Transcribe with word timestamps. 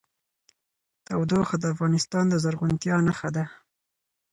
تودوخه 1.05 1.55
د 1.59 1.65
افغانستان 1.73 2.25
د 2.29 2.35
زرغونتیا 2.43 2.95
نښه 3.07 3.29
ده. 3.35 3.45